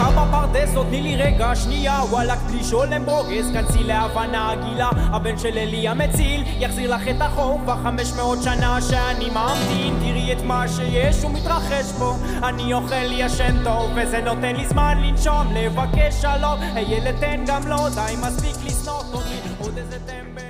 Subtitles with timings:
[0.00, 5.38] מחכה בפרדס, עוד תני לי רגע שנייה וואלכ בלי שולם ברוגז, כנסי להבנה הגילה הבן
[5.38, 10.42] של אלי המציל יחזיר לך את החור כבר חמש מאות שנה שאני ממתין תראי את
[10.44, 12.14] מה שיש ומתרחש פה
[12.48, 17.76] אני אוכל ישן טוב וזה נותן לי זמן לנשום לבקש שלום הילד תן גם לו
[17.94, 20.46] די מספיק לשנוא אותי עוד איזה טמבל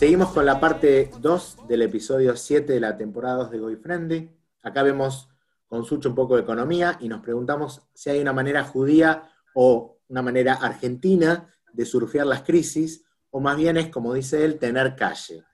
[0.00, 4.30] Seguimos con la parte 2 del episodio 7 de la temporada 2 de Goy Friendly.
[4.62, 5.29] Acá vemos
[5.71, 9.99] con Sucho un poco de economía y nos preguntamos si hay una manera judía o
[10.09, 14.97] una manera argentina de surfear las crisis, o más bien es, como dice él, tener
[14.97, 15.45] calle.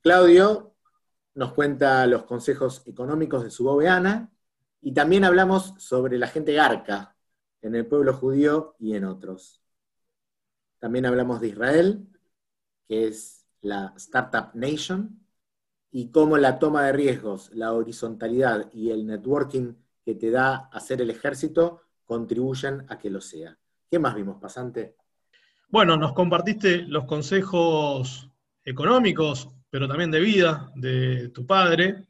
[0.00, 0.74] Claudio
[1.36, 4.32] nos cuenta los consejos económicos de su bobeana
[4.80, 7.16] y también hablamos sobre la gente garca
[7.62, 9.62] en el pueblo judío y en otros.
[10.80, 12.08] También hablamos de Israel
[12.88, 15.24] que es la Startup Nation,
[15.90, 21.00] y cómo la toma de riesgos, la horizontalidad y el networking que te da hacer
[21.00, 23.56] el ejército contribuyen a que lo sea.
[23.90, 24.96] ¿Qué más vimos, pasante?
[25.68, 28.30] Bueno, nos compartiste los consejos
[28.64, 32.06] económicos, pero también de vida de tu padre,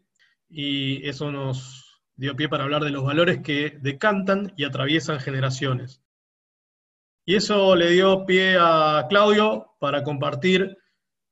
[0.48, 6.02] y eso nos dio pie para hablar de los valores que decantan y atraviesan generaciones.
[7.24, 10.78] Y eso le dio pie a Claudio para compartir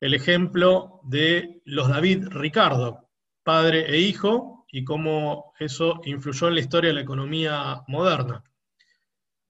[0.04, 3.08] el ejemplo de los David Ricardo,
[3.42, 8.44] padre e hijo, y cómo eso influyó en la historia de la economía moderna.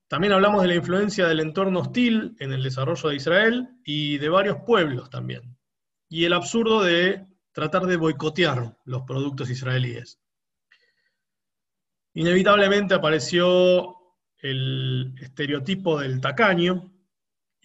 [0.06, 4.28] También hablamos de la influencia del entorno hostil en el desarrollo de Israel y de
[4.28, 5.58] varios pueblos también.
[6.08, 10.20] Y el absurdo de tratar de boicotear los productos israelíes.
[12.12, 13.96] Inevitablemente apareció
[14.38, 16.93] el estereotipo del tacaño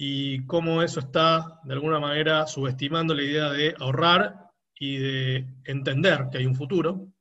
[0.02, 6.30] y cómo eso está de alguna manera subestimando la idea de ahorrar y de entender
[6.32, 7.12] que hay un futuro.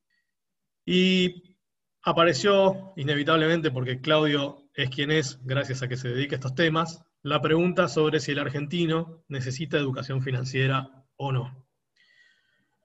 [0.86, 1.56] Y
[2.02, 7.04] apareció inevitablemente, porque Claudio es quien es, gracias a que se dedica a estos temas,
[7.22, 11.66] la pregunta sobre si el argentino necesita educación financiera o no.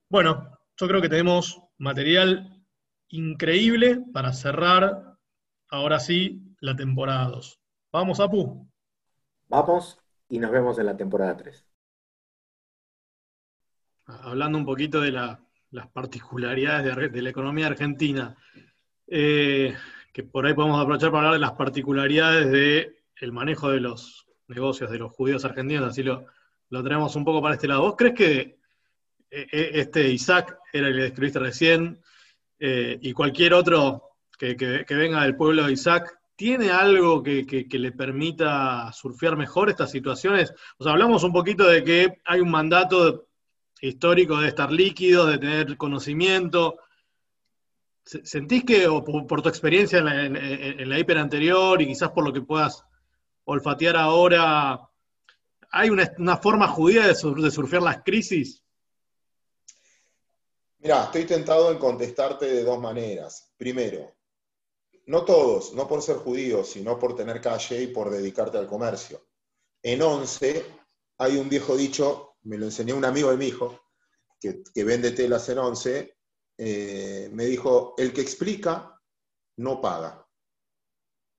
[0.08, 2.66] Bueno, yo creo que tenemos material
[3.10, 5.16] increíble para cerrar,
[5.68, 7.60] ahora sí, la temporada 2.
[7.92, 8.73] Vamos, Apu.
[9.48, 11.66] Vamos y nos vemos en la temporada 3.
[14.06, 18.36] Hablando un poquito de las particularidades de, la economía argentina,
[19.06, 19.74] eh,
[20.12, 24.90] que por ahí podemos aprovechar para hablar de las particularidades del manejo de los negocios
[24.90, 26.26] de los judíos argentinos, así lo,
[26.68, 27.82] lo traemos un poco para este lado.
[27.82, 28.40] ¿Vos crees que
[29.30, 32.00] eh, eh, este Isaac era el que describiste recién
[32.56, 38.90] y cualquier otro que, que venga del pueblo de Isaac ¿Tiene algo que, le permita
[38.92, 40.52] surfear mejor estas situaciones?
[40.78, 43.28] O sea, hablamos un poquito de que hay un mandato
[43.80, 46.78] histórico de estar líquido, de tener conocimiento.
[48.04, 52.42] ¿Sentís que, o por, tu experiencia en la, hiper anterior y quizás por lo que
[52.42, 52.82] puedas
[53.44, 54.80] olfatear ahora,
[55.70, 58.60] hay una, forma judía de, de surfear las crisis?
[60.78, 63.52] Mira, estoy tentado en contestarte de dos maneras.
[63.56, 64.12] Primero,
[65.06, 69.26] no todos, no por ser judíos, sino por tener calle y por dedicarte al comercio.
[69.82, 70.64] En Once
[71.18, 73.80] hay un viejo dicho, me lo enseñó un amigo de mi hijo,
[74.40, 76.16] que, vende telas en Once,
[76.58, 79.00] eh, me dijo, el que explica
[79.56, 80.26] no paga.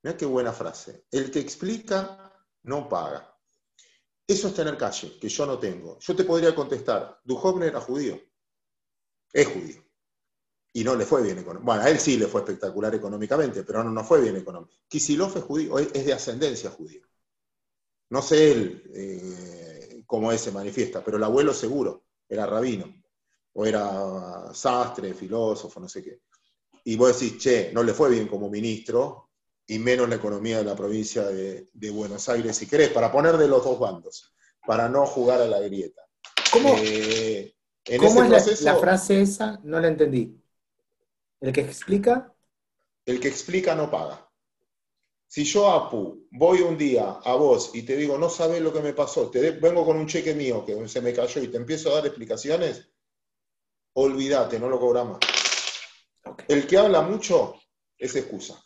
[0.03, 1.05] Mira qué buena frase.
[1.11, 2.31] El que explica
[2.63, 3.31] no paga.
[4.27, 5.99] Eso es tener calle, que yo no tengo.
[5.99, 8.19] Yo te podría contestar, Duhovne era judío.
[9.31, 9.84] Es judío
[10.75, 11.65] y no le fue bien económicamente.
[11.65, 14.73] Bueno, a él sí le fue espectacular económicamente, pero no, no fue bien económico.
[14.89, 16.99] Kisilov es judío, es de ascendencia judía.
[18.09, 22.93] No sé él eh, cómo es, se manifiesta, pero el abuelo seguro era rabino,
[23.53, 26.19] o era sastre, filósofo, no sé qué.
[26.83, 29.29] Y vos decís, che, no le fue bien como ministro,
[29.65, 33.47] y menos la economía de la provincia de, Buenos Aires, si querés, para poner de
[33.47, 34.33] los dos bandos,
[34.67, 36.01] para no jugar a la grieta.
[36.51, 39.57] ¿Cómo, eh, es la frase esa?
[39.63, 40.41] No la entendí.
[41.45, 42.33] ¿El que explica?
[43.05, 44.27] El que explica no paga.
[45.27, 48.79] Si yo, Apu, voy un día a vos y te digo, no sabes lo que
[48.79, 51.91] me pasó, te vengo con un cheque mío que se me cayó y te empiezo
[51.91, 52.89] a dar explicaciones,
[53.93, 55.19] olvídate, no lo cobramos.
[56.47, 57.61] El que habla mucho
[57.95, 58.59] es excusa.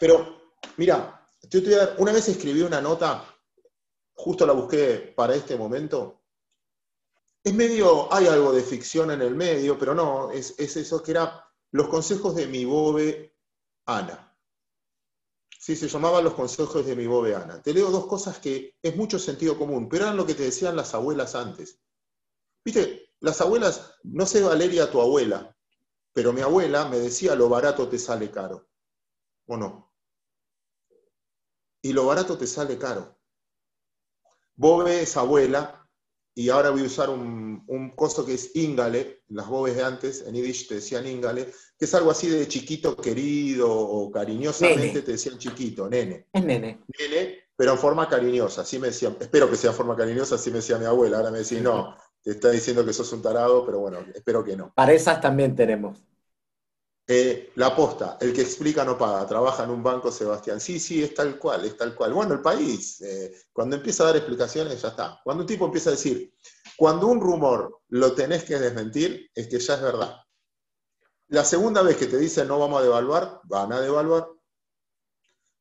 [0.00, 1.24] Pero, mira,
[1.98, 3.32] una vez escribí una nota,
[4.14, 6.19] justo la busqué para este momento,
[7.42, 11.46] es medio, hay algo de ficción en el medio, pero no, es, eso que era
[11.72, 13.34] los consejos de mi bobe
[13.86, 14.26] Ana.
[15.58, 17.62] Sí, se llamaban los consejos de mi bobe Ana.
[17.62, 20.76] Te leo dos cosas que es mucho sentido común, pero eran lo que te decían
[20.76, 21.80] las abuelas antes.
[22.64, 25.56] Viste, las abuelas, no sé Valeria, tu abuela,
[26.12, 28.68] pero mi abuela me decía, lo barato te sale caro.
[29.46, 29.92] ¿O no?
[31.82, 33.18] Y lo barato te sale caro.
[34.56, 35.79] Vos ves abuela
[36.34, 40.24] y ahora voy a usar un, un coso que es íngale, las bobes de antes,
[40.26, 41.46] en Yiddish te decían íngale,
[41.78, 46.26] que es algo así de chiquito querido o cariñosamente te decían chiquito, nene.
[46.32, 46.80] Es nene.
[46.98, 50.50] Nene, pero en forma cariñosa, así me decían, espero que sea en forma cariñosa, así
[50.50, 53.66] me decía mi abuela, ahora me decís, no, te está diciendo que sos un tarado,
[53.66, 54.72] pero bueno, espero que no.
[54.74, 56.02] Para esas también tenemos.
[57.12, 60.60] Eh, la posta, el que explica no paga, trabaja en un banco Sebastián.
[60.60, 62.12] Sí, sí, es tal cual, es tal cual.
[62.12, 65.20] Bueno, el país, eh, cuando empieza a dar explicaciones, ya está.
[65.24, 66.32] Cuando un tipo empieza a decir,
[66.76, 70.18] cuando un rumor lo tenés que desmentir, es que ya es verdad.
[71.26, 74.28] La segunda vez que te dicen no vamos a devaluar, van a devaluar.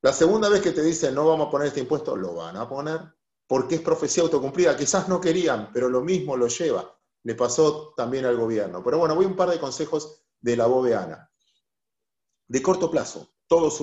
[0.01, 2.69] La segunda vez que te dicen no vamos a poner este impuesto, lo van a
[2.69, 3.01] poner,
[3.47, 4.77] porque es profecía autocumplida.
[4.77, 6.95] Quizás no querían, pero lo mismo lo lleva.
[7.23, 8.83] Le pasó también al gobierno.
[8.83, 11.25] Pero bueno, voy a un par de consejos de la bobeana
[12.49, 13.29] de corto plazo.
[13.47, 13.81] Todos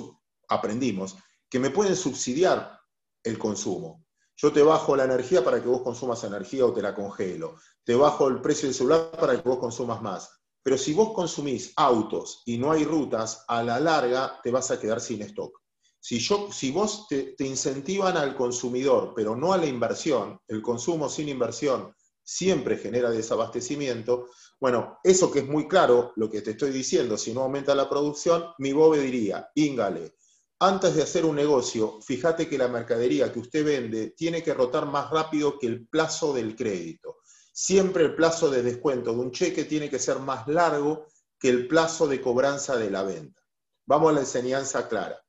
[0.48, 1.16] aprendimos
[1.48, 2.78] que me pueden subsidiar
[3.22, 4.04] el consumo.
[4.36, 7.56] Yo te bajo la energía para que vos consumas energía o te la congelo.
[7.84, 10.30] Te bajo el precio del celular para que vos consumas más.
[10.62, 14.78] Pero si vos consumís autos y no hay rutas, a la larga te vas a
[14.78, 15.58] quedar sin stock.
[16.00, 20.60] Si, yo, si vos te, te incentivan al consumidor, pero no a la inversión, el
[20.60, 26.52] consumo sin inversión siempre genera desabastecimiento, bueno, eso que es muy claro, lo que te
[26.52, 30.14] estoy diciendo, si no aumenta la producción, mi bobe diría, íngale,
[30.58, 34.86] antes de hacer un negocio, fíjate que la mercadería que usted vende tiene que rotar
[34.86, 37.18] más rápido que el plazo del crédito.
[37.52, 41.06] Siempre el plazo de descuento de un cheque tiene que ser más largo
[41.38, 43.42] que el plazo de cobranza de la venta.
[43.84, 45.22] Vamos a la enseñanza clara.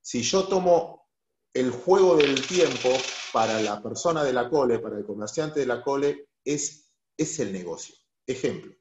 [0.00, 1.08] Si yo tomo
[1.52, 2.88] el juego del tiempo
[3.34, 7.52] para la persona de la cole, para el comerciante de la cole, es, es el
[7.52, 7.99] negocio.
[8.30, 8.74] Ejemplo,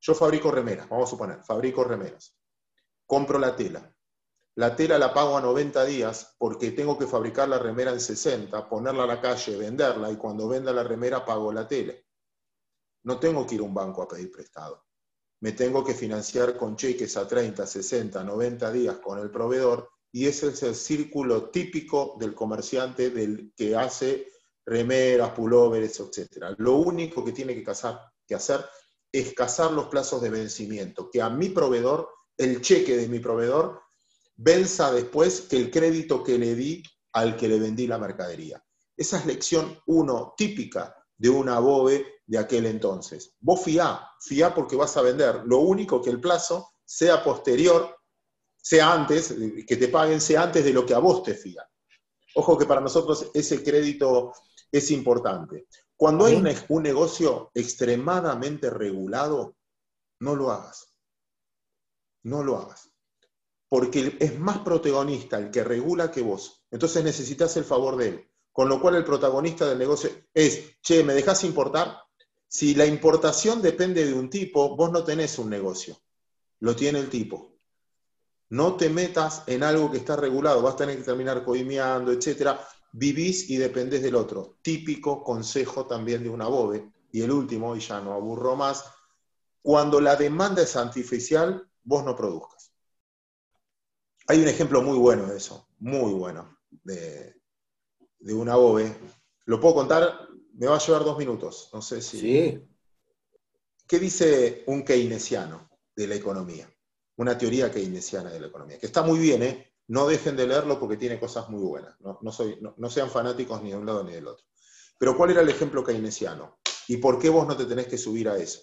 [0.00, 2.36] yo fabrico remeras, vamos a suponer, fabrico remeras.
[3.06, 3.94] Compro la tela.
[4.56, 8.68] La tela la pago a 90 días porque tengo que fabricar la remera en 60,
[8.68, 11.94] ponerla a la calle, venderla y cuando venda la remera pago la tela.
[13.04, 14.84] No tengo que ir a un banco a pedir prestado.
[15.40, 20.26] Me tengo que financiar con cheques a 30, 60, 90 días con el proveedor y
[20.26, 24.26] ese es el círculo típico del comerciante del que hace
[24.66, 26.56] remeras, pulóveres, etc.
[26.58, 27.64] Lo único que tiene que,
[28.26, 28.64] que hacer
[29.12, 33.80] es cazar los plazos de vencimiento, que a mi proveedor, el cheque de mi proveedor,
[34.36, 36.82] venza después que el crédito que le di
[37.12, 38.62] al que le vendí la mercadería.
[38.96, 43.34] Esa es lección uno típica de una BOVE de aquel entonces.
[43.40, 45.42] Vos fiá, fiá porque vas a vender.
[45.46, 47.96] Lo único que el plazo sea posterior,
[48.56, 49.34] sea antes,
[49.66, 51.68] que te paguen sea antes de lo que a vos te fía.
[52.34, 54.32] Ojo que para nosotros ese crédito
[54.70, 55.66] es importante.
[55.98, 56.36] Cuando hay
[56.68, 59.56] un, negocio extremadamente regulado,
[60.20, 60.94] no lo hagas.
[62.22, 62.92] No lo hagas.
[63.68, 66.64] Porque es más protagonista el que regula que vos.
[66.70, 68.30] Entonces necesitas el favor de él.
[68.52, 71.98] Con lo cual el protagonista del negocio es, che, ¿me dejas importar?
[72.46, 76.00] Si la importación depende de un tipo, vos no tenés un negocio.
[76.60, 77.58] Lo tiene el tipo.
[78.50, 82.64] No te metas en algo que está regulado, vas a tener que terminar coimeando, etcétera
[82.92, 84.58] vivís y dependés del otro.
[84.62, 86.92] Típico consejo también de una bobe.
[87.10, 88.84] Y el último, y ya no aburro más,
[89.62, 92.72] cuando la demanda es artificial, vos no produzcas.
[94.26, 97.34] Hay un ejemplo muy bueno de eso, muy bueno, de,
[98.20, 98.94] una bobe.
[99.46, 102.20] Lo puedo contar, me va a llevar dos minutos, no sé si...
[102.20, 102.68] Sí.
[103.86, 106.70] ¿Qué dice un keynesiano de la economía?
[107.16, 109.72] Una teoría keynesiana de la economía, que está muy bien, ¿eh?
[109.88, 111.94] No dejen de leerlo porque tiene cosas muy buenas.
[112.00, 114.46] No, soy, no, sean fanáticos ni de un lado ni del otro.
[114.98, 116.58] Pero ¿cuál era el ejemplo keynesiano?
[116.88, 118.60] ¿Y por qué vos no te tenés que subir a eso?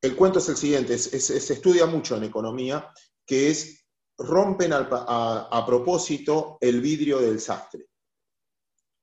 [0.00, 2.92] El cuento es el siguiente, se estudia mucho en economía,
[3.26, 3.84] que es
[4.18, 7.86] rompen a, a propósito el vidrio del sastre.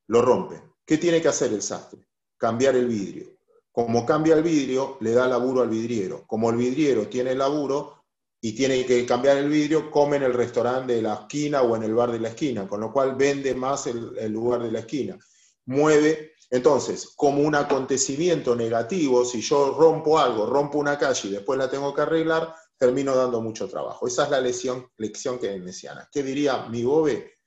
[0.08, 0.62] Lo rompen.
[0.86, 2.08] ¿Qué tiene que hacer el sastre?
[2.38, 3.36] Cambiar el vidrio.
[3.72, 6.26] Como cambia el vidrio, le da laburo al vidriero.
[6.28, 8.05] Como el vidriero tiene laburo,
[8.46, 11.82] y tiene que cambiar el vidrio, come en el restaurante de la esquina o en
[11.82, 15.18] el bar de la esquina, con lo cual vende más el, lugar de la esquina.
[15.66, 21.58] Mueve, entonces, como un acontecimiento negativo, si yo rompo algo, rompo una calle y después
[21.58, 24.06] la tengo que arreglar, termino dando mucho trabajo.
[24.06, 26.08] Esa es la lección, lección keynesiana.
[26.12, 27.40] ¿Qué diría mi bobe?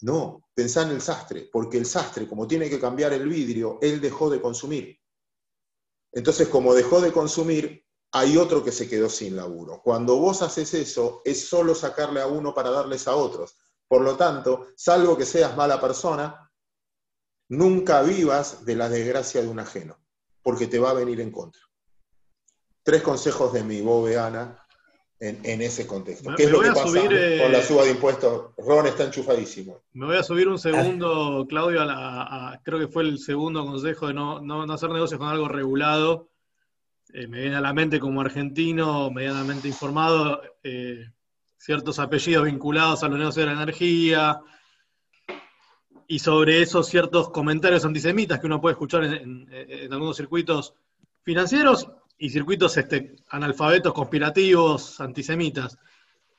[0.00, 4.00] No, pensá en el sastre, porque el sastre, como tiene que cambiar el vidrio, él
[4.00, 4.98] dejó de consumir.
[6.10, 9.80] Entonces, como dejó de consumir, hay otro que se quedó sin laburo.
[9.82, 13.56] Cuando vos haces eso, es solo sacarle a uno para darles a otros.
[13.86, 16.50] Por lo tanto, salvo que seas mala persona,
[17.48, 19.98] nunca vivas de la desgracia de un ajeno,
[20.42, 21.62] porque te va a venir en contra.
[22.82, 24.62] Tres consejos de mi bobeana
[25.20, 26.30] en, ese contexto.
[26.36, 28.52] ¿Qué es lo que pasa subir, con la suba de impuestos?
[28.56, 29.82] Ron está enchufadísimo.
[29.92, 34.14] Me voy a subir un segundo, Claudio, a creo que fue el segundo consejo de
[34.14, 36.28] no, no, hacer negocios con algo regulado.
[37.12, 41.10] Eh, me viene a la mente como argentino, medianamente informado, eh,
[41.56, 44.40] ciertos apellidos vinculados a los negocios de la energía,
[46.06, 49.46] y sobre eso ciertos comentarios antisemitas que uno puede escuchar en,
[49.92, 50.74] algunos circuitos
[51.22, 51.86] financieros
[52.16, 55.78] y circuitos este, analfabetos, conspirativos, antisemitas.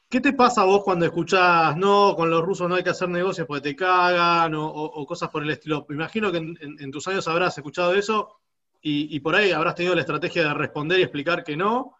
[0.09, 3.09] ¿Qué te pasa a vos cuando escuchás, no, con los rusos no hay que hacer
[3.09, 5.85] negocios porque te cagan o, cosas por el estilo?
[5.91, 8.39] Imagino que en, tus años habrás escuchado eso
[8.81, 11.95] y, por ahí habrás tenido la estrategia de responder y explicar que no,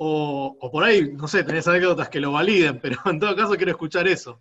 [0.00, 3.72] o, por ahí, no sé, tenés anécdotas que lo validen, pero en todo caso quiero
[3.72, 4.40] escuchar eso.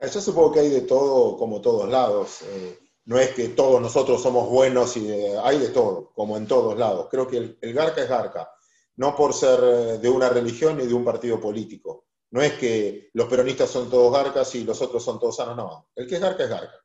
[0.00, 2.42] Yo supongo que hay de todo, como todos lados.
[2.42, 5.10] Eh, no es que todos nosotros somos buenos y
[5.42, 7.08] hay de todo, como en todos lados.
[7.10, 8.52] Creo que el, Garca es Garca,
[8.96, 12.04] no por ser eh, de una religión ni de un partido político.
[12.30, 15.88] No es que los peronistas son todos Garcas y los otros son todos sanos, no.
[15.96, 16.84] El que es Garca es Garca.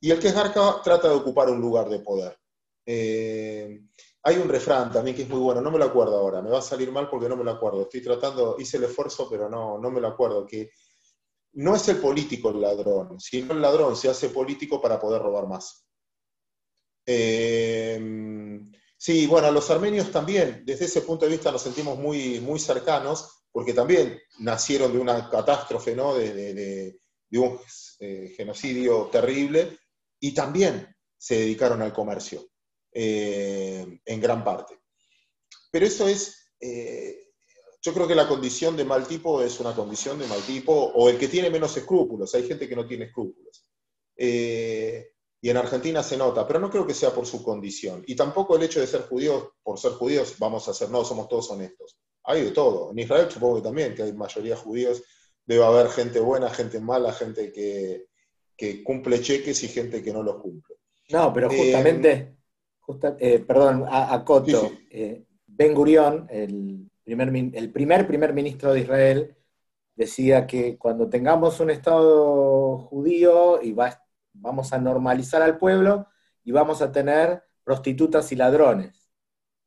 [0.00, 2.38] Y el que es Garca trata de ocupar un lugar de poder.
[2.90, 3.82] Eh,
[4.22, 6.60] hay un refrán también que es muy bueno, no me lo acuerdo ahora, me va
[6.60, 7.82] a salir mal porque no me lo acuerdo.
[7.82, 10.70] Estoy tratando, hice el esfuerzo, pero no, no me lo acuerdo, que
[11.52, 15.46] no es el político el ladrón, sino el ladrón se hace político para poder robar
[15.46, 15.86] más.
[17.04, 18.00] Eh,
[18.96, 23.44] sí, bueno, los armenios también, desde ese punto de vista nos sentimos muy, muy cercanos,
[23.52, 26.14] porque también nacieron de una catástrofe, ¿no?
[26.14, 26.98] de,
[27.32, 27.60] un
[28.00, 29.78] eh, genocidio terrible,
[30.20, 32.47] y también se dedicaron al comercio,
[32.92, 34.78] eh, en gran parte.
[35.70, 36.34] Pero eso es
[37.80, 41.08] yo creo que la condición de mal tipo es una condición de mal tipo, o
[41.08, 42.34] el que tiene menos escrúpulos.
[42.34, 43.66] Hay gente que no tiene escrúpulos.
[44.16, 48.02] Eh, y en Argentina se nota, pero no creo que sea por su condición.
[48.06, 51.28] Y tampoco el hecho de ser judíos, por ser judíos, vamos a ser, no, somos
[51.28, 52.00] todos honestos.
[52.24, 52.90] Hay de todo.
[52.90, 55.02] En Israel supongo que también, que hay mayoría judíos,
[55.46, 58.06] debe haber gente buena, gente mala, gente que,
[58.82, 60.76] cumple cheques y gente que no los cumple.
[61.10, 62.37] No, pero justamente, eh,
[63.18, 64.70] eh, perdón, a, Coto,
[65.46, 69.36] Ben Gurión, el el primer primer ministro de Israel,
[69.94, 73.74] decía que cuando tengamos un Estado judío y
[74.34, 76.06] vamos a normalizar al pueblo
[76.44, 79.10] y vamos a tener prostitutas y ladrones.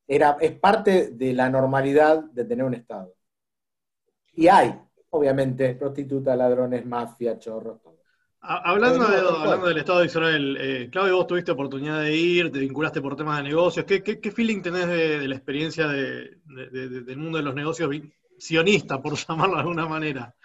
[0.08, 3.16] Era, es parte de la normalidad de tener un Estado.
[4.34, 8.01] Y hay, obviamente, prostitutas, ladrones, mafia, chorros, todo.
[8.44, 13.00] Hablando, hablando del Estado de Israel, eh, Claudio, vos tuviste oportunidad de ir, te vinculaste
[13.00, 13.86] por temas de negocios.
[13.86, 17.92] ¿Qué, qué, feeling tenés de, la experiencia del mundo de los negocios
[18.40, 20.36] sionista, por llamarlo de alguna manera?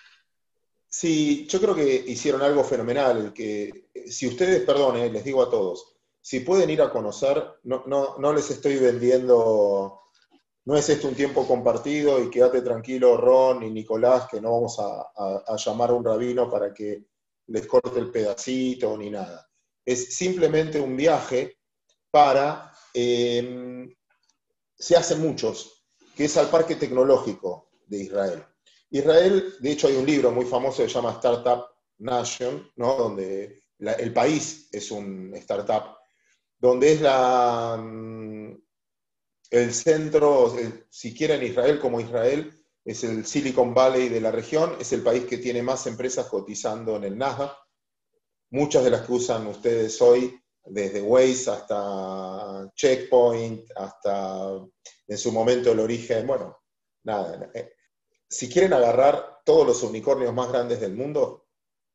[0.87, 3.33] Sí, yo creo que hicieron algo fenomenal.
[3.33, 8.19] Que si ustedes, perdón, les digo a todos, si pueden ir a conocer, no, no,
[8.19, 10.03] no les estoy vendiendo,
[10.67, 14.79] no es esto un tiempo compartido y quédate tranquilo, Ron y Nicolás, que no vamos
[14.81, 17.07] a, a llamar a un rabino para que
[17.49, 19.49] les corte el pedacito ni nada.
[19.85, 21.59] Es simplemente un viaje
[22.11, 23.95] para, em,
[24.77, 25.85] se hacen muchos,
[26.15, 28.45] que es al Parque Tecnológico de Israel.
[28.91, 31.65] Israel, de hecho hay un libro muy famoso que se llama Startup
[31.99, 32.97] Nation, ¿no?
[32.97, 35.97] donde el país es un startup,
[36.59, 38.57] donde es la, mm,
[39.51, 40.55] el centro,
[40.91, 42.53] si quieren Israel como Israel,
[42.87, 46.95] es el Silicon Valley de la región, es el país que tiene más empresas cotizando
[46.95, 47.53] en el Nasdaq.
[48.51, 54.65] Muchas de las que usan ustedes hoy, desde Waze hasta Checkpoint, hasta
[55.09, 56.59] en su momento el origen, bueno,
[57.03, 57.51] nada.
[57.55, 57.73] Eh,
[58.29, 61.49] si quieren agarrar todos los unicornios más grandes del mundo,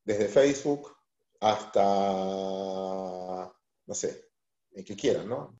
[0.04, 0.94] desde Facebook
[1.40, 1.80] hasta,
[3.86, 4.28] no sé,
[4.72, 5.58] el que quieran, ¿no?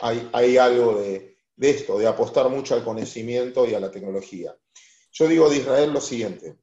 [0.00, 4.54] Hay, hay algo de, de esto, de apostar mucho al conocimiento y a la tecnología.
[5.10, 6.58] Yo digo de Israel lo siguiente,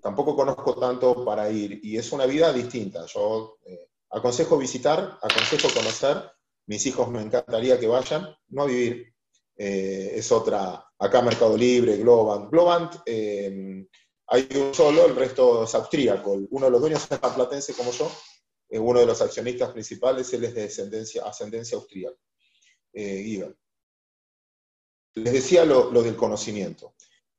[0.00, 3.04] tampoco conozco tanto para ir y es una vida distinta.
[3.06, 6.22] Yo eh, aconsejo visitar, aconsejo conocer,
[6.66, 9.14] mis hijos me encantaría que vayan, no a vivir.
[9.56, 12.50] Eh, es otra, acá Mercado Libre, Globant.
[12.50, 13.86] Globant eh,
[14.28, 16.38] hay un solo, el resto es austríaco.
[16.50, 18.10] Uno de los dueños es platense como yo,
[18.70, 22.16] uno de los accionistas principales, él es de descendencia, ascendencia austríaca.
[25.14, 26.94] Les decía lo del conocimiento.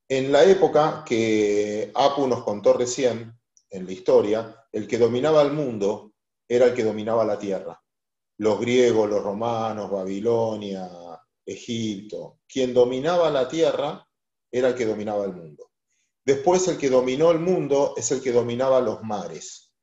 [0.08, 3.34] En la época que Apu nos contó recién,
[3.70, 6.12] en la historia, el que dominaba el mundo
[6.48, 7.82] era el que dominaba la tierra.
[8.38, 10.90] Los griegos, los romanos, Babilonia,
[11.46, 12.40] Egipto.
[12.48, 14.06] Quien dominaba la tierra
[14.52, 15.72] era el que dominaba el mundo.
[16.26, 19.74] Después el que dominó el mundo es el que dominaba los mares.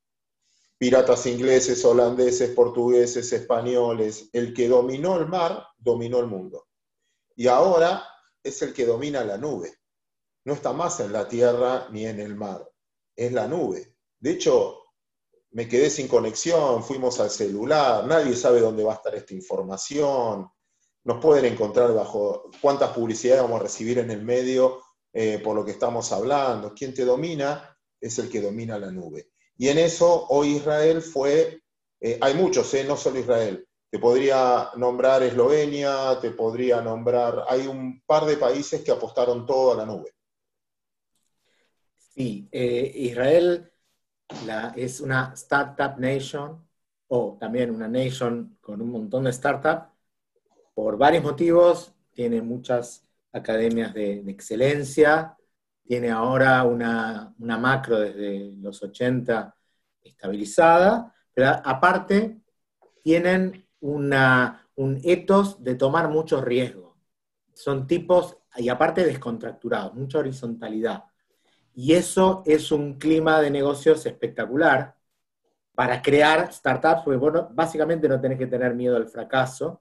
[0.77, 4.29] Piratas ingleses, holandeses, portugueses, españoles.
[4.33, 6.68] El que dominó el mar, dominó el mundo.
[7.39, 8.05] Y ahora
[8.43, 9.79] es el que domina la nube
[10.49, 12.67] no está más en la tierra ni en el mar,
[13.15, 13.95] es la nube.
[14.19, 14.79] De hecho,
[15.51, 20.49] me quedé sin conexión, fuimos al celular, nadie sabe dónde va a estar esta información,
[21.05, 24.81] nos pueden encontrar bajo cuántas publicidades vamos a recibir en el medio
[25.13, 26.73] eh, por lo que estamos hablando.
[26.73, 29.33] Quien te domina es el que domina la nube.
[29.59, 31.63] Y en eso hoy Israel fue,
[32.01, 37.67] eh, hay muchos, eh, no solo Israel, te podría nombrar Eslovenia, te podría nombrar, hay
[37.67, 40.15] un par de países que apostaron todo a la nube.
[41.97, 43.71] Sí, Israel
[44.77, 46.67] es una startup nation
[47.09, 49.89] o también una nation con un montón de startups
[50.75, 51.95] por varios motivos.
[52.13, 55.37] Tiene muchas academias de, excelencia,
[55.83, 59.57] tiene ahora una, macro desde los 80
[60.03, 62.41] estabilizada, pero aparte
[63.03, 66.97] tienen un ethos de tomar muchos riesgos.
[67.55, 71.05] Son tipos, y aparte descontracturados, mucha horizontalidad.
[71.75, 74.97] Y eso es un clima de negocios espectacular
[75.79, 79.81] para crear startups, porque bueno, básicamente no tenés que tener miedo al fracaso.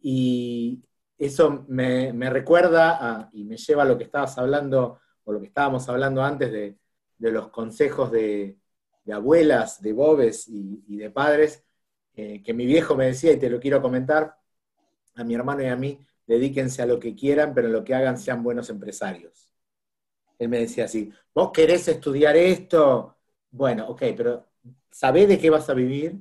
[0.00, 0.82] Y
[1.16, 5.88] eso me, recuerda y me lleva a lo que estabas hablando, o lo que estábamos
[5.88, 6.78] hablando antes de,
[7.18, 8.58] los consejos de,
[9.12, 11.64] abuelas, de bobes y, de padres,
[12.14, 14.36] eh, que mi viejo me decía, y te lo quiero comentar,
[15.14, 17.94] a mi hermano y a mí, dedíquense a lo que quieran, pero en lo que
[17.94, 19.52] hagan sean buenos empresarios.
[20.38, 23.16] Él me decía así, vos querés estudiar esto,
[23.50, 24.48] bueno, ok, pero
[24.90, 26.20] sabés de qué vas a vivir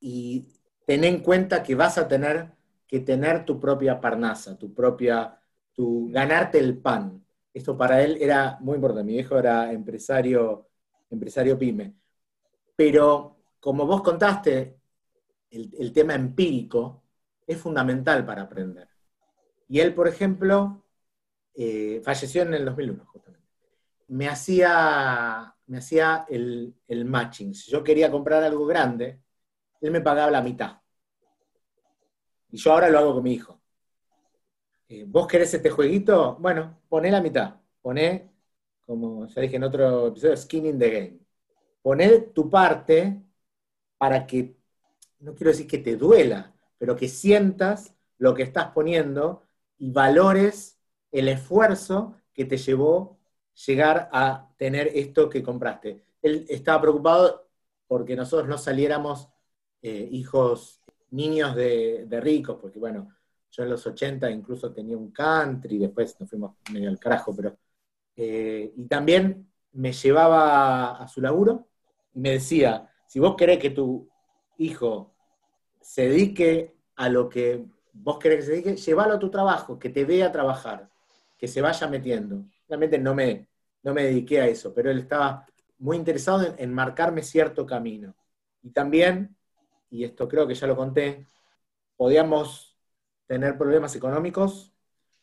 [0.00, 0.46] y
[0.86, 2.52] ten en cuenta que vas a tener
[2.86, 5.38] que tener tu propia parnasa, tu propia,
[5.72, 7.24] tu, ganarte el pan.
[7.54, 9.04] Esto para él era muy importante.
[9.04, 10.68] Mi viejo era empresario,
[11.08, 11.94] empresario pyme.
[12.74, 14.79] Pero como vos contaste,
[15.50, 17.02] el, tema empírico
[17.46, 18.88] es fundamental para aprender.
[19.68, 20.84] Y él, por ejemplo,
[21.54, 23.10] eh, falleció en el 2001
[24.10, 26.74] me hacía, me hacía el,
[27.06, 27.54] matching.
[27.54, 29.20] Si yo quería comprar algo grande,
[29.80, 30.80] él me pagaba la mitad.
[32.50, 33.60] Y yo ahora lo hago con mi hijo.
[34.88, 36.36] Eh, ¿Vos querés este jueguito?
[36.40, 37.60] Bueno, poné la mitad.
[37.80, 38.32] Poné,
[38.84, 41.20] como ya dije en otro episodio, skin in the game.
[41.82, 43.22] Poné tu parte
[43.96, 44.56] para que,
[45.20, 49.42] no quiero decir que te duela, pero que sientas lo que estás poniendo
[49.78, 50.78] y valores
[51.10, 53.18] el esfuerzo que te llevó
[53.66, 56.02] llegar a tener esto que compraste.
[56.22, 57.48] Él estaba preocupado
[57.86, 59.28] porque nosotros no saliéramos
[59.82, 60.80] eh, hijos,
[61.10, 63.08] niños de, ricos, porque bueno,
[63.50, 67.56] yo en los 80 incluso tenía un country, después nos fuimos medio al carajo, pero...
[68.16, 71.68] Eh, y también me llevaba a su laburo
[72.14, 74.09] y me decía, si vos querés que tu
[74.60, 75.14] hijo
[75.80, 79.88] se dedique a lo que vos querés que se dedique, llévalo a tu trabajo, que
[79.88, 80.90] te vea trabajar,
[81.38, 82.44] que se vaya metiendo.
[82.68, 83.48] Realmente no me,
[83.82, 85.46] no me dediqué a eso, pero él estaba
[85.78, 88.14] muy interesado en, marcarme cierto camino.
[88.62, 89.36] Y también,
[89.90, 91.26] y esto creo que ya lo conté,
[91.96, 92.76] podíamos
[93.26, 94.74] tener problemas económicos,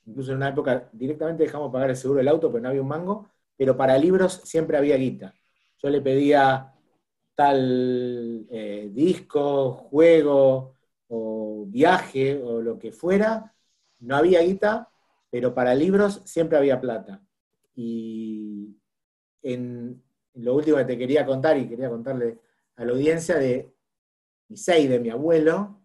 [0.06, 2.88] incluso en una época directamente dejamos pagar el seguro del auto, pero no había un
[2.88, 5.36] mango, pero para libros siempre había guita.
[5.78, 6.74] Yo le pedía
[7.38, 10.74] tal eh, disco, juego
[11.10, 13.54] o viaje o lo que fuera,
[14.00, 14.90] no había guita,
[15.30, 17.22] pero para libros siempre había plata.
[17.76, 18.76] Y
[19.44, 20.02] en
[20.34, 22.40] lo último que te quería contar, y quería contarle
[22.76, 23.72] a la audiencia de
[24.50, 25.84] de mi abuelo,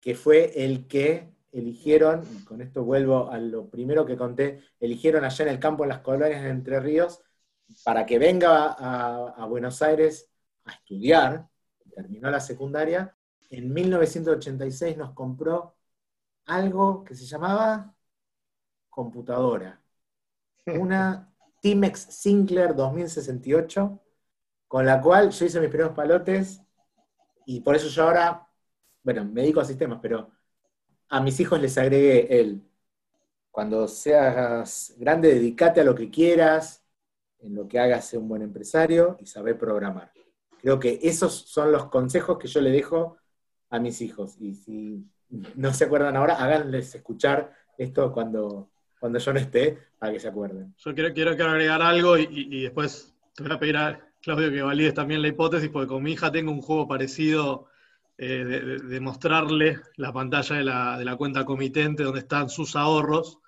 [0.00, 5.24] que fue el que eligieron, y con esto vuelvo a lo primero que conté, eligieron
[5.24, 7.22] allá en el campo, en las colonias de Entre Ríos,
[7.84, 10.33] para que venga a, Buenos Aires
[10.64, 11.48] a estudiar,
[11.94, 13.16] terminó la secundaria,
[13.50, 15.76] en 1986 nos compró
[16.46, 17.94] algo que se llamaba
[18.90, 19.84] computadora
[20.66, 24.00] una Timex Sinclair 2068,
[24.68, 26.60] con la cual yo hice mis primeros palotes
[27.46, 28.48] y por eso yo ahora,
[29.02, 30.30] bueno, me dedico a sistemas, pero
[31.08, 32.62] a mis hijos les agregué el,
[33.50, 36.82] cuando seas grande, dedícate a lo que quieras,
[37.38, 40.12] en lo que hagas, ser un buen empresario y saber programar.
[40.64, 43.18] Creo que esos son los consejos que yo le dejo
[43.68, 44.40] a mis hijos.
[44.40, 45.04] Y si
[45.56, 50.28] no se acuerdan ahora, háganles escuchar esto cuando, cuando yo no esté, para que se
[50.28, 50.74] acuerden.
[50.78, 54.94] Yo quiero, quiero, agregar algo y, después te voy a pedir a Claudio que valides
[54.94, 57.66] también la hipótesis, porque con mi hija tengo un juego parecido
[58.16, 63.38] eh, de, mostrarle la pantalla de la, de la, cuenta comitente donde están sus ahorros.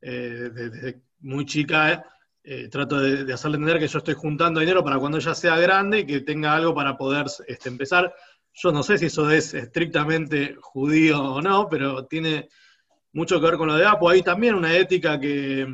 [0.00, 2.02] Eh, desde muy chica eh,
[2.70, 6.06] trato de, hacerle entender que yo estoy juntando dinero para cuando ella sea grande y
[6.06, 8.14] que tenga algo para poder este, empezar.
[8.54, 12.48] Yo no sé si eso es estrictamente judío o no, pero tiene
[13.12, 14.08] mucho que ver con lo de Apo.
[14.08, 15.66] Hay también una ética que,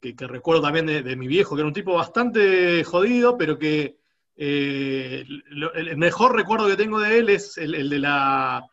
[0.00, 3.98] que, recuerdo también de, mi viejo, que era un tipo bastante jodido, pero que
[4.36, 5.24] eh,
[5.74, 8.64] el mejor recuerdo que tengo de él es el, de, la,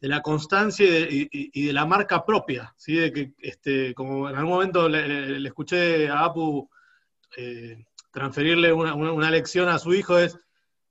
[0.00, 2.94] de, la, constancia y de, la marca propia, ¿sí?
[2.94, 6.70] de que este, como en algún momento le, escuché a Apu
[7.36, 10.38] eh, transferirle una, lección a su hijo, es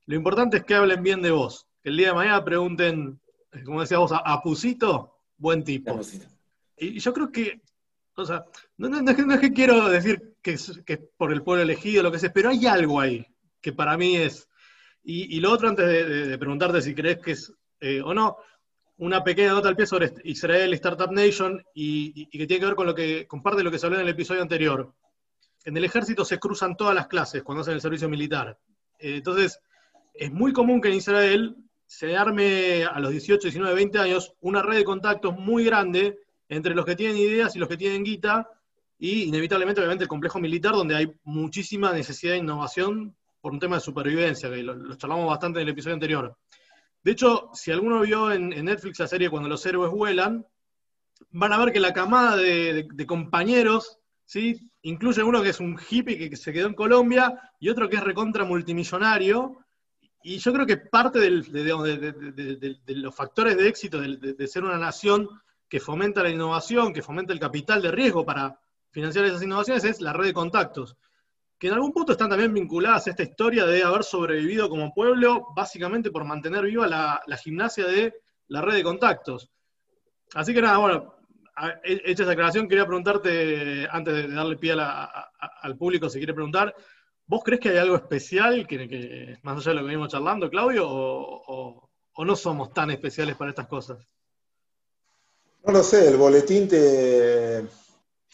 [0.06, 3.20] lo importante es que hablen bien de vos, que el día de mañana pregunten,
[3.64, 6.00] como decías vos, a Apusito, buen tipo.
[6.76, 7.60] Y yo creo que
[8.20, 8.44] o sea,
[8.76, 10.80] no, es, que, quiero decir que es,
[11.16, 13.26] por el pueblo elegido, lo que sea, pero hay algo ahí
[13.60, 14.48] que para mí es.
[15.02, 18.36] Y, lo otro, antes de, preguntarte si crees que es eh, o no,
[18.98, 22.86] una pequeña nota al pie sobre Israel Startup Nation y, que tiene que ver con
[22.86, 24.92] lo que comparte lo que se habló en el episodio anterior.
[25.64, 28.58] En el ejército se cruzan todas las clases cuando hacen el servicio militar.
[28.98, 29.60] Eh, entonces,
[30.14, 34.62] es muy común que en Israel se arme a los 18, 19, 20 años una
[34.62, 36.18] red de contactos muy grande
[36.48, 38.48] entre los que tienen ideas y los que tienen guita,
[38.98, 43.76] y inevitablemente, obviamente, el complejo militar, donde hay muchísima necesidad de innovación por un tema
[43.76, 46.36] de supervivencia, que lo, charlamos bastante en el episodio anterior.
[47.02, 50.46] De hecho, si alguno vio en, Netflix la serie Cuando los héroes vuelan,
[51.30, 53.98] van a ver que la camada de, compañeros,
[54.30, 54.70] ¿sí?
[54.82, 58.04] incluye uno que es un hippie que, se quedó en Colombia y otro que es
[58.04, 59.58] recontra multimillonario.
[60.22, 61.30] Y yo creo que parte de,
[62.86, 65.28] los factores de éxito de, ser una nación
[65.68, 70.00] que fomenta la innovación, que fomenta el capital de riesgo para financiar esas innovaciones, es
[70.00, 70.96] la red de contactos,
[71.58, 75.48] que en algún punto están también vinculadas a esta historia de haber sobrevivido como pueblo,
[75.56, 78.14] básicamente por mantener viva la, gimnasia de
[78.46, 79.50] la red de contactos.
[80.34, 81.19] Así que nada, bueno,
[81.84, 86.74] hecha esa aclaración, quería preguntarte, antes de darle pie al público si quiere preguntar,
[87.26, 90.86] ¿vos crees que hay algo especial, que, más allá de lo que venimos charlando, Claudio,
[90.88, 91.90] o
[92.24, 93.98] no somos tan especiales para estas cosas?
[95.64, 97.66] No lo sé, el boletín te,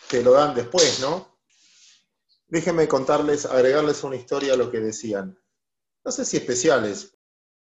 [0.09, 1.39] te lo dan después, ¿no?
[2.47, 5.37] Déjenme contarles, agregarles una historia a lo que decían.
[6.05, 7.19] No sé si especiales,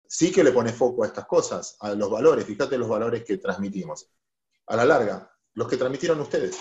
[0.07, 3.37] sí que le pone foco a estas cosas, a los valores, fíjate los valores que
[3.37, 4.09] transmitimos.
[4.67, 6.57] A la larga, los que transmitieron ustedes,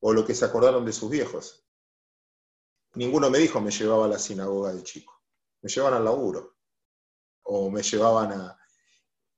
[0.00, 1.66] o lo que se acordaron de sus viejos.
[2.94, 5.22] Ninguno me dijo me llevaba a la sinagoga de chico,
[5.62, 6.56] me llevaban al laburo,
[7.42, 8.58] o me llevaban a,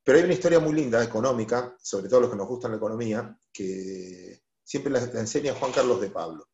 [0.06, 3.36] pero hay una historia muy linda, económica, sobre todo los que nos gustan la economía,
[3.52, 6.48] que siempre la, enseña Juan Carlos de Pablo,